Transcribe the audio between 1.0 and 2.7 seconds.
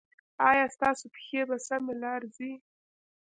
پښې په سمه لار ځي؟